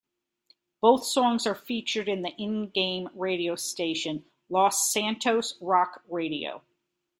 [0.81, 6.63] Both songs are featured in the in-game radio station, Los Santos Rock Radio.